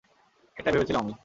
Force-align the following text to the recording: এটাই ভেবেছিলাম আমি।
এটাই 0.57 0.73
ভেবেছিলাম 0.73 1.01
আমি। 1.03 1.13